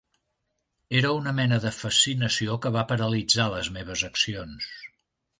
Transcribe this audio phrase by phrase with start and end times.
[0.99, 4.71] Era una mena de fascinació que va paralitzar les meves accions.